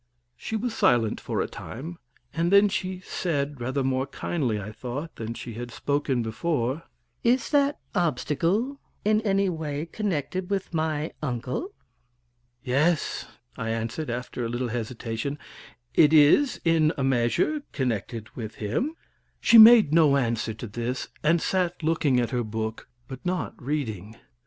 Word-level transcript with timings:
She 0.35 0.55
was 0.55 0.73
silent 0.73 1.21
for 1.21 1.41
a 1.41 1.47
time, 1.47 1.99
and 2.33 2.51
then 2.51 2.69
she 2.69 3.01
said, 3.01 3.61
rather 3.61 3.83
more 3.83 4.07
kindly, 4.07 4.59
I 4.59 4.71
thought, 4.71 5.15
than 5.17 5.35
she 5.35 5.53
had 5.53 5.69
spoken 5.69 6.23
before: 6.23 6.81
"Is 7.23 7.51
that 7.51 7.77
obstacle 7.93 8.79
in 9.05 9.21
any 9.21 9.47
way 9.47 9.85
connected 9.85 10.49
with 10.49 10.73
my 10.73 11.11
uncle?" 11.21 11.75
"Yes," 12.63 13.27
I 13.55 13.69
answered, 13.69 14.09
after 14.09 14.43
a 14.43 14.49
little 14.49 14.69
hesitation, 14.69 15.37
"it 15.93 16.13
is, 16.13 16.59
in 16.65 16.91
a 16.97 17.03
measure, 17.03 17.61
connected 17.71 18.27
with 18.35 18.55
him." 18.55 18.95
She 19.39 19.59
made 19.59 19.93
no 19.93 20.17
answer 20.17 20.55
to 20.55 20.65
this, 20.65 21.09
and 21.21 21.39
sat 21.39 21.83
looking 21.83 22.19
at 22.19 22.31
her 22.31 22.43
book, 22.43 22.89
but 23.07 23.23
not 23.23 23.53
reading. 23.61 24.15